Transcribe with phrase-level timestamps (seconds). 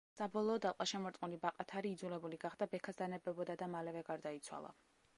[0.19, 4.79] საბოლოოდ, ალყაშემორტყმული ბაყათარი იძულებული გახდა ბექას დანებებოდა და მალევე გარდაიცვალა.